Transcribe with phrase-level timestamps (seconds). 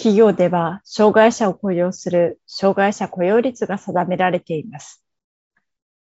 [0.00, 5.04] 企業では障害者を雇用する障害者雇用率が定められています。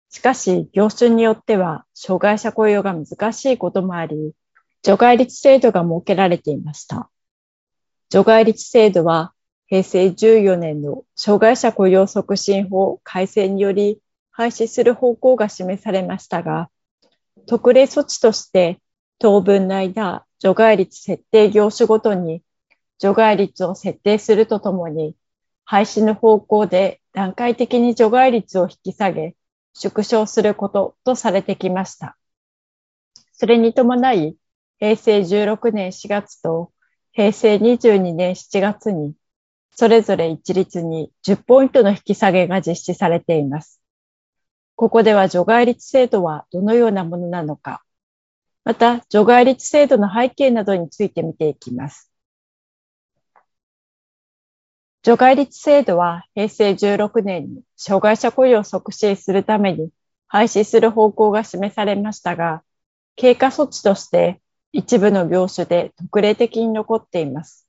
[0.10, 4.32] しかし、業種によっては障害者雇用が難しいこともあり、
[4.82, 7.10] 除外率制度が設けられていました。
[8.10, 9.34] 除外率制度は
[9.68, 14.00] 平成14年の障害者雇用促進法改正により
[14.32, 16.70] 廃止する方向が示されましたが、
[17.46, 18.80] 特例措置として
[19.20, 22.42] 当分の間、除外率設定業種ごとに
[23.02, 25.16] 除外率を設定するとともに、
[25.66, 29.36] 廃止の方向で段階的に除外率を引き下げ、
[29.74, 32.16] 縮小することとされてきました。
[33.34, 34.38] それに伴い、
[34.78, 36.72] 平成16年4月と
[37.12, 39.16] 平成22年7月に、
[39.76, 43.82] それぞれ一律に10ポイントの引き下げが実施されています。
[44.76, 47.82] ここでは除外率制度はどのようなものなのか、
[48.64, 52.11] また除外率制度の背景などについて見ていきます。
[55.04, 59.90] 除外率制度は平成16年に障害者雇用を促進するために
[60.28, 62.64] 廃止する方向が示されましたが、
[63.16, 64.42] 経過措置として
[64.72, 67.68] 一部の業種で特例的に残っています。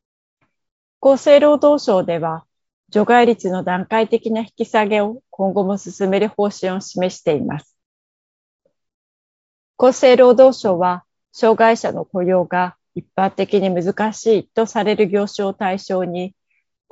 [1.01, 2.45] 厚生労働省では
[2.93, 7.75] 除外率の段階的な引き下げを今後も進める方針を示しています。
[9.79, 16.35] 厚生労働省は、障害者の雇用が一般的に難しいとされる業種を対象に、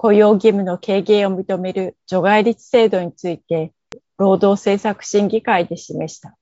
[0.03, 3.75] 雇用義務の軽減を認める除外率制度について、
[4.17, 6.39] 労働政策審議会で示した。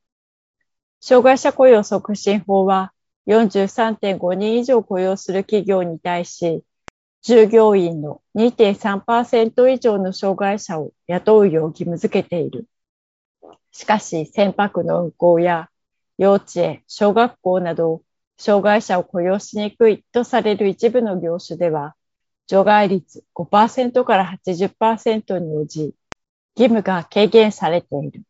[1.00, 2.92] 障害者雇用促進法は、
[3.26, 6.62] 43.5人以上雇用する企業に対し、
[7.22, 12.68] 従業員の2.3%以上の障害者を雇うよう義務付けている。
[13.72, 15.68] しかし、船舶の運航や
[16.16, 18.02] 幼稚園、小学校など、
[18.38, 21.96] 障害者を雇用しにくいとされる一部の業種では、
[22.48, 25.94] 除外率5%から80%に応じ、
[26.56, 28.22] 義務が軽減されている。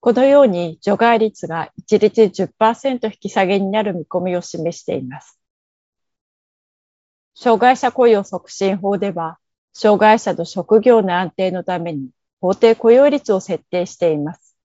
[0.00, 5.38] このように除外率が一律10%引き下げになる見込みを示しています。
[7.34, 9.38] 障害者雇用促進法では、
[9.74, 12.08] 障害者の職業の安定のために
[12.40, 14.56] 法定雇用率を設定しています。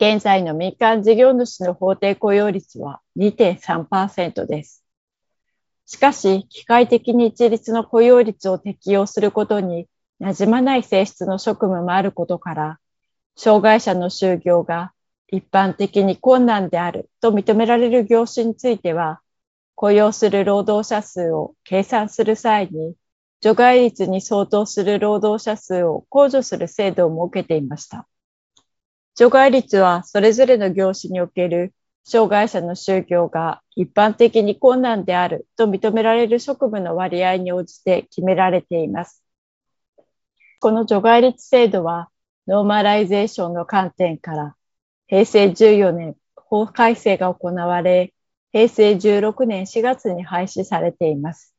[0.00, 4.83] 現在の民間事業主の法定雇用率は2.3%です。
[5.86, 9.86] しかし、機械的に一律の雇用率を適用することに
[10.20, 12.80] 馴染まない性質の職務もあることから、
[13.36, 14.92] 障害者の就業が
[15.28, 19.20] 一般的に困難であると認められる業種については、
[19.74, 22.94] 雇用する労働者数を計算する際に、
[23.40, 28.06] 除外率に相当する労働者数を控除する制度を設けていました。
[29.16, 39.24] 除外率はそれぞれの業種における障害者の就業が一般的に困難であると認められる職務の割合に応じて決められています。
[40.60, 42.10] この除外率制度は
[42.46, 44.54] ノーマライゼーションの観点から
[45.06, 48.14] 平成14年法改正が行われ、
[48.52, 51.54] 平成16年4月に廃止されています。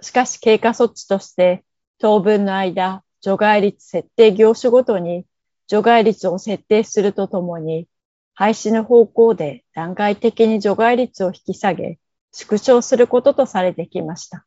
[0.00, 1.64] しかし経過措置として
[1.98, 5.24] 当分の間、除外率設定業種ごとに
[5.68, 7.86] 除外率を設定するとともに、
[8.34, 11.98] 廃止の方向で段階的に除外率を引き下げ、
[12.32, 14.46] 縮小することとされてきました。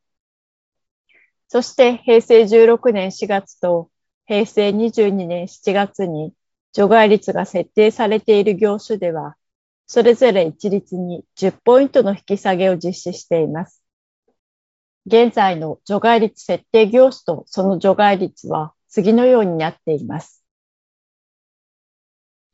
[1.48, 3.90] そして平成16年4月と
[4.26, 6.34] 平成22年7月に
[6.74, 9.36] 除外率が設定されている業種では、
[9.88, 13.84] それぞれ一律に10ポイントの引き下げを実施しています。
[15.06, 20.45] 現在の除外率設定業種とその除外率は次のようになっています。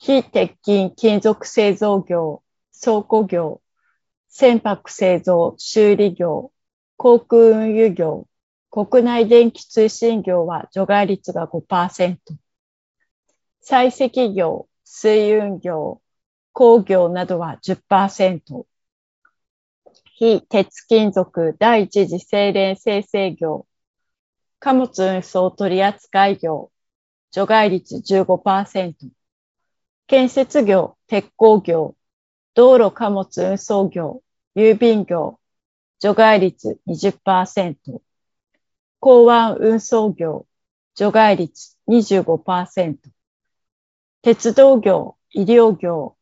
[0.03, 2.41] 非鉄筋金属製造業、
[2.73, 3.61] 倉庫業、
[4.29, 6.51] 船舶製造、修理業、
[6.97, 8.27] 航空運輸業、
[8.71, 12.17] 国内電気通信業は除外率が5%。
[13.63, 16.01] 採石業、水運業、
[16.51, 18.65] 工業などは10%。
[20.15, 23.67] 非鉄金属第一次精錬生成業、
[24.59, 26.71] 貨物運送取扱業、
[27.29, 29.11] 除外率15%。
[30.11, 31.95] 建設業、鉄鋼業、
[32.53, 34.21] 道路貨物運送業、
[34.55, 35.39] 郵便業、
[35.99, 38.01] 除外率20%。
[38.99, 40.45] 港湾運送業、
[40.95, 42.97] 除外率25%。
[44.21, 46.17] 鉄道業、医療業、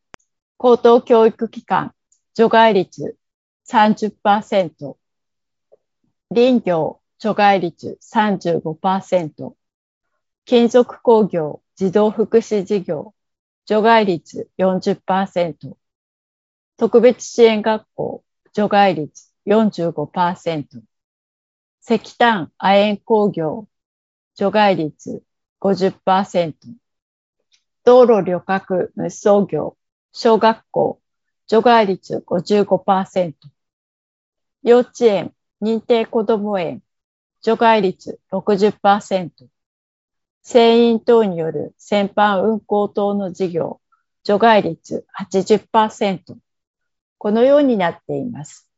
[0.56, 1.92] 高等教育機関、
[2.32, 3.18] 除外率
[3.66, 4.96] 30%。
[6.30, 9.56] 林業、除外率35%。
[10.44, 13.12] 金属工業、児童福祉事業、
[13.70, 15.76] 除外率40%。
[16.76, 20.82] 特別支援学校、除外率45%。
[21.80, 23.68] 石炭、亜鉛工業、
[24.34, 25.22] 除外率
[25.60, 26.54] 50%。
[27.84, 29.76] 道路旅客運送業、
[30.10, 31.00] 小学校、
[31.46, 33.34] 除外率55%。
[34.62, 35.32] 幼稚園、
[35.62, 36.80] 認定こども園、
[37.40, 39.30] 除外率60%。
[40.42, 43.80] 船員等による船舶運航等の事業、
[44.24, 46.36] 除外率80%。
[47.18, 48.68] このようになっています。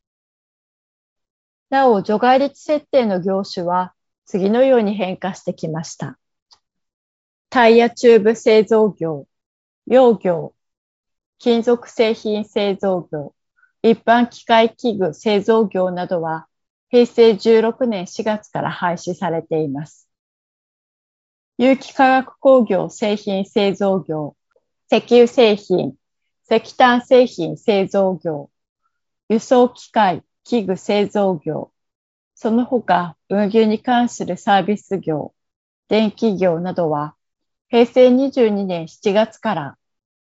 [1.71, 3.95] なお、除外率設定の業種は
[4.27, 6.19] 次のように変化してきました。
[7.51, 9.27] タイヤチューブ製造業、
[9.87, 10.55] 養業、
[11.39, 13.35] 金属製品製造業、
[13.83, 16.47] 一般機械器具製造業などは
[16.89, 20.09] 平成16年4月から廃止されています。
[21.65, 24.35] 有機化学工業製品製造業、
[24.91, 25.95] 石油製品、
[26.51, 28.51] 石炭製品製造業、
[29.29, 31.71] 輸送機械、器具製造業、
[32.35, 35.35] その他運輸に関するサービス業、
[35.87, 37.15] 電気業などは
[37.69, 39.79] 平成22年7月から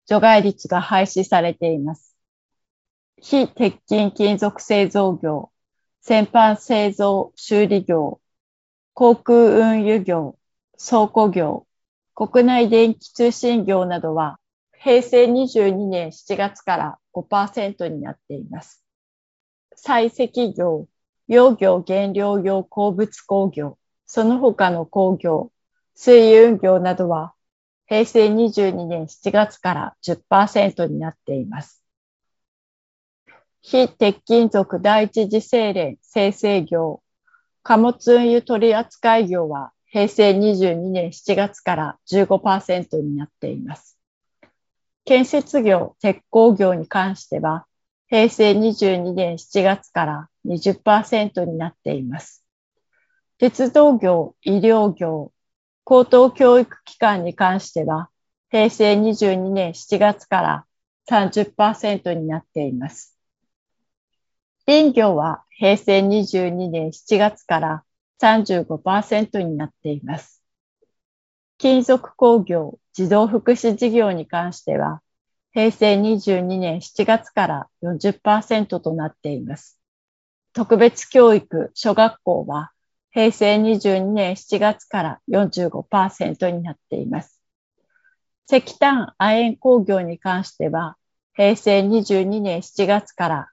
[0.05, 2.15] 除外率が廃止されています。
[3.23, 5.51] 非鉄筋金属製造業、
[6.03, 8.21] 先般製造修理業、
[8.93, 9.39] 航空
[9.73, 10.37] 運輸業、
[10.85, 11.65] 倉庫業、
[12.13, 14.41] 国内電気通信業などは
[14.77, 18.85] 平成22年7月から5%になっています。
[19.77, 20.89] 採石業、
[21.29, 25.53] 農業原料用鉱物工業、その他の工業、
[25.95, 27.33] 水運業などは
[27.87, 31.81] 平成22年7月から10%になっています。
[33.61, 37.01] 非鉄金属第一次精錬生成業、
[37.63, 43.99] 貨物運輸取扱業は平成22年7月から15%になっています。
[45.05, 47.67] 建設業、鉄鋼業に関しては
[48.13, 52.45] 平成22年7月から20%になっています。
[53.39, 55.33] 鉄道業、医療業、
[55.83, 58.11] 高等教育機関に関しては、
[58.51, 60.67] 平成22年7月から
[61.09, 63.17] 30%になっています。
[64.67, 67.85] 林業は平成22年7月から
[68.23, 70.43] 35%になっています。
[71.59, 75.03] 金属工業、児童福祉事業に関しては、
[75.53, 79.79] 平成22年7月から40%となっています。
[80.53, 82.73] 特別教育、小学校は
[83.11, 87.41] 平成22年7月から45%になっています。
[88.51, 90.97] 石炭、亜鉛工業に関しては
[91.35, 93.49] 平成22年7月から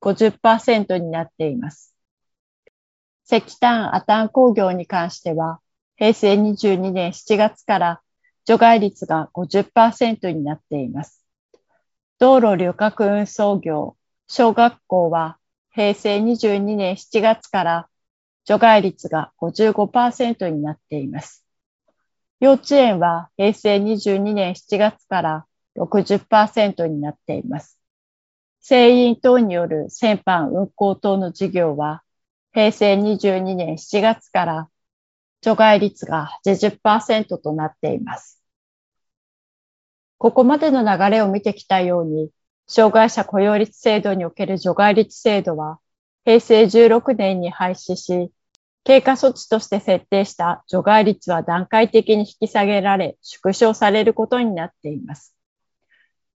[0.00, 1.89] 50%になっています。
[3.30, 5.60] 石炭、亜炭工業に関しては
[5.96, 8.00] 平成22年7月から
[8.44, 11.24] 除外率が50%になっています。
[12.18, 13.96] 道路旅客運送業、
[14.26, 15.38] 小学校は
[15.72, 17.88] 平成22年7月から
[18.44, 21.46] 除外率が55%になっています。
[22.40, 25.46] 幼稚園は平成22年7月から
[25.76, 27.78] 60%になっています。
[28.60, 32.02] 船員等による船販運行等の事業は
[32.52, 34.68] 平成22年7月から
[35.40, 38.42] 除外率が80%となっています。
[40.18, 42.30] ここまでの流れを見てきたように、
[42.66, 45.78] 障害者雇用率制度における除外率制度は、
[46.24, 48.30] 平成16年に廃止し、
[48.84, 55.34] 経過措置として設定した除外率は段階的に引き下げられ、縮小されることになっています。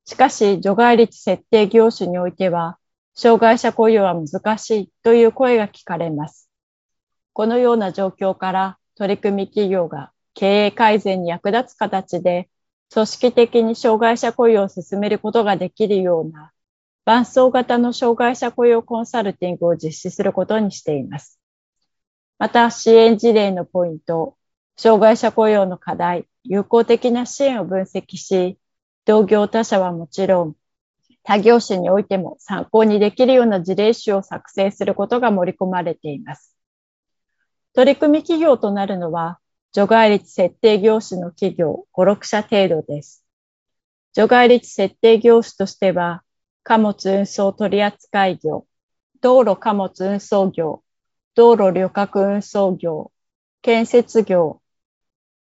[0.05, 2.77] しかし、除外率設定業種においては、
[3.15, 6.49] 障害者雇用は難しいという声が聞かれます。
[7.33, 12.49] このような状況から取り組み企業が経営改善に役立つ形で
[12.93, 16.51] 組織的に障害者雇用を進めることができるような
[17.05, 21.39] 伴走型の障害者雇用コンサルティングを実施することにしています。
[22.37, 24.35] また支援事例のポイント、
[24.75, 28.57] 障害者雇用の課題、有効的な支援を分析し、
[29.05, 30.55] 同業他社はもちろん、
[31.27, 36.55] 他業種においても参考にできるような事例集を作成することが盛り込まれています。
[37.73, 39.39] 取り組み企業となるのは、
[39.73, 43.25] 除外率設定業種の企業5、6社程度です。
[44.13, 46.21] 除外率設定業種としては、
[46.61, 48.67] 貨物運送取扱業、
[49.19, 50.83] 道路貨物運送業、
[51.33, 53.11] 道路旅客運送業、
[53.63, 54.61] 建設業、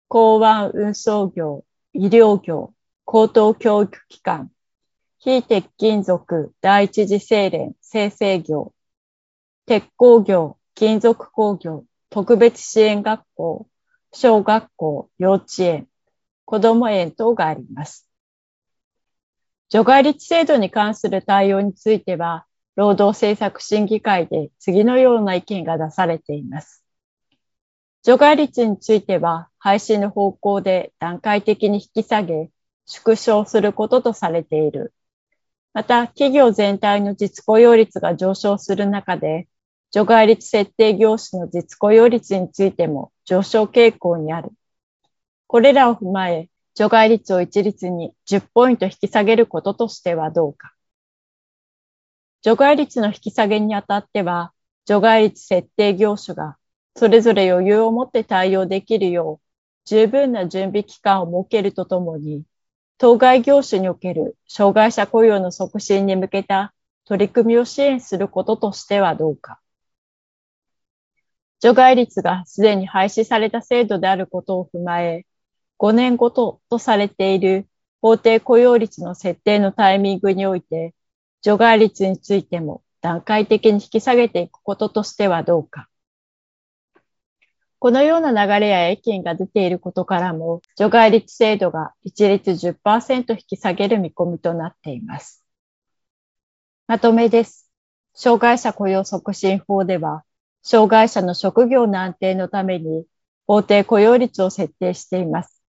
[0.07, 2.73] 港湾運送業、医療業、
[3.05, 4.52] 高等教育機関、
[5.25, 8.73] 非鉄金属第一次精錬生成業、
[9.67, 13.69] 鉄工業、金属工業、特別支援学校、
[14.13, 15.87] 小学校、幼稚園、
[16.45, 18.09] 子ども園等があります。
[19.69, 26.85] 除外率制度に関する対応については、労働政策審議会で次のような意見が出されています。
[28.03, 32.51] 除外率については、廃止の方向で段階的に引き下げ、
[32.87, 34.93] 縮小することとされている。
[35.75, 39.49] また、企業全体の実雇用率が上昇する中で、
[39.91, 44.51] 除外率設定業種の実雇用率についても上昇傾向にある。
[45.47, 50.73] これらを踏まえ、除外率を一律に10ポイント引き下げることとしてはどうか。
[52.43, 54.53] 除外率の引き下げにあたっては、
[54.87, 56.57] 除外率設定業種が
[56.97, 59.47] それぞれ余裕を持って対応できるよう、
[59.85, 62.45] 十分な準備期間を設けるとともに、
[62.99, 66.73] 当該業種における障害者雇用の促進に向けた
[67.05, 69.61] 取り組みを支援することとしてはどうか。
[71.61, 75.27] 除外率がすでに廃止された制度であることを踏まえ、
[75.79, 77.67] 5年ごととされている
[78.01, 80.95] 法定雇用率の設定のタイミングにおいて、
[81.41, 85.89] 除外率についても段階的に引き下げていくこととしてはどうか。
[87.83, 95.45] このような流れや意見が出ていることからも、除外率制度が一律10%引き下げる見込みとなっています。
[96.87, 97.69] まとめです。
[98.15, 100.23] 障害者雇用促進法では、
[100.63, 103.05] 障害者の職業の安定のために
[103.49, 105.61] 法定雇用率を設定しています。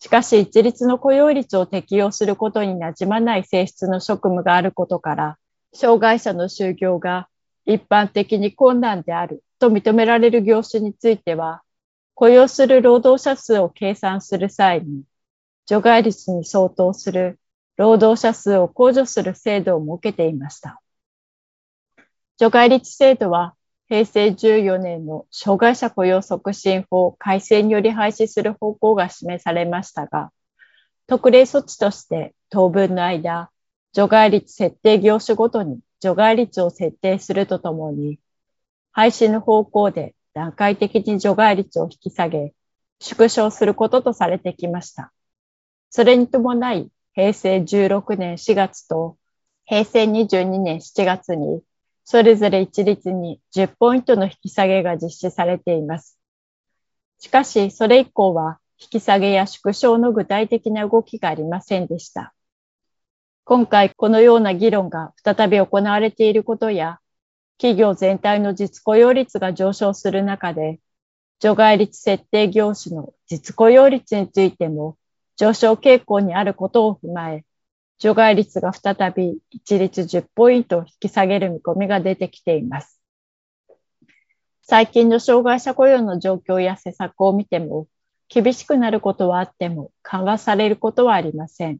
[0.00, 5.38] しかし、一律の雇用率を適用することになじまない性質の職務があることから、
[5.72, 7.28] 障害者の就業が
[7.64, 11.62] 一般的に困難であると認められる業種については、
[12.14, 15.04] 雇用する労働者数を計算する際に、
[15.66, 17.38] 除外率に相当する
[17.76, 20.80] 労働者数を控除する制度を設けていました。
[22.38, 23.54] 除外率制度は
[23.88, 30.30] 平成14年の障害者雇用促進法改正により廃止する方向が示されましたが、
[31.06, 33.50] 特例措置として当分の間、
[33.92, 38.18] 除外率設定業種ごとに除外率を設定するとともに、
[38.92, 42.54] 廃止の方向で段階的に除外率を引き下げ、
[43.00, 45.12] 縮小することとされてきました。
[45.90, 49.16] それに伴い、平成16年4月と
[49.64, 51.62] 平成22年7月に
[52.10, 56.18] それぞれ一律に10ポイントの引き下げが実施されています。
[57.18, 62.32] しかし、それ以降は引き下げや縮小の具体的な動きがありませんでした。
[63.44, 66.98] 今回このような議論が再び行われていることや、
[67.58, 70.80] 企業全体の実雇用率が上昇する中で、
[71.40, 74.96] 除外率設定業種の実雇用率についても
[75.36, 77.44] 上昇傾向にあることを踏まえ、
[77.98, 83.00] 除外率が再び一律10ポイント引き下げる見込みが出てきています。
[84.62, 87.88] 最近の障害者雇用の状況や施策を見ても、
[88.28, 91.78] 厳しくなることはあっても緩和されることはありません。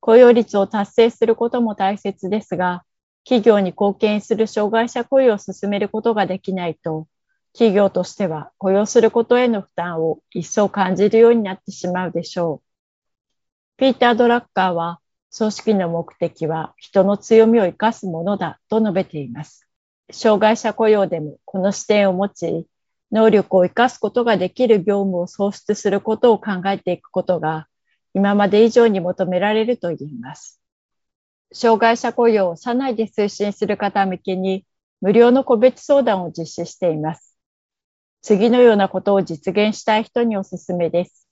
[0.00, 2.84] 雇用率を達成することも大切ですが、
[3.28, 7.06] 企業に貢献する障害者雇用を進めることができないと、
[7.52, 13.76] 企業としては雇用することへの負担を一層感じるようになってしまうでしょう。
[13.76, 15.00] ピーター・ドラッカーは
[15.36, 19.68] 組織の目的は人の強みを生かすものだと述べています。
[20.10, 22.66] 障害者雇用でもこの視点を持ち、
[23.12, 27.66] 能力を生かすことができる業務を創出することを考えていくことが
[28.14, 30.62] 今まで以上に求められると言います。
[31.52, 34.66] 障害者雇用を社内で推進する方向けに
[35.00, 37.36] 無料の個別相談を実施しています。
[38.20, 41.26] 次のようなことを実現したい人におすすめです。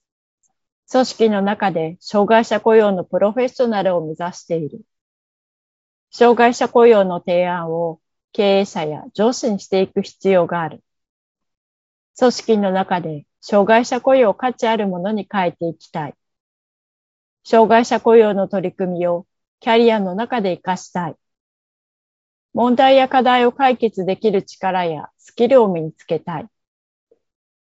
[0.89, 4.81] 組織の中で障害者雇用のプロフェッショナルを目指している。
[6.11, 7.99] 障害者雇用の提案を
[8.31, 10.81] 経営者や上司にしていく必要がある。
[12.17, 16.15] 組織の中で障害者雇用を価値あるものに変えていきたい。
[17.43, 19.26] 障害者雇用の取り組みを
[19.59, 21.15] キャリアの中で活かしたい。
[22.53, 26.47] 問題や課題を解決できる力やスキルを身につけたい。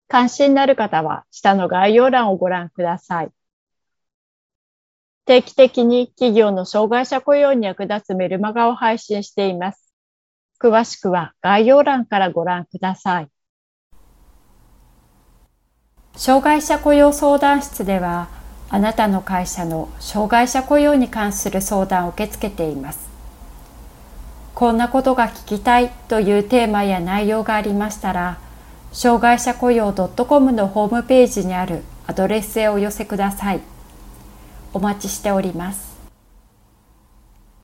[0.08, 3.30] 関心のある方は下の概要欄をご覧ください。
[5.26, 9.92] 定期的に企業の障害者雇用に役立つメルマガを配信しています。
[10.62, 13.30] 詳しくは概要欄からご覧ください。
[16.16, 18.30] 障害者雇用相談室では、
[18.76, 23.08] あなたの会社の障害者雇用に関する相談を受け付けています。
[24.54, 28.38] こんなことが聞きたいというテーマや内容がありましたら、
[28.92, 33.62] 障害者雇用 .com のホームページにあるアドレスへお寄せください。
[34.74, 35.95] お待ちしております。